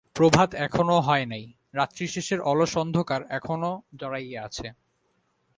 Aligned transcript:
প্রভাত 0.15 0.49
এখনও 0.57 0.97
হয় 0.99 1.25
নাই, 1.25 1.43
রাত্রিশেষের 1.73 2.39
অলস 2.41 2.73
অন্ধকার 2.77 3.21
এখনও 3.29 3.71
জড়াইয়া 3.95 4.39
আছে। 4.43 4.67